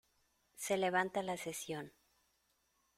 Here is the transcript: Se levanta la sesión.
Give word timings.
Se 0.55 0.77
levanta 0.77 1.21
la 1.21 1.37
sesión. 1.37 1.93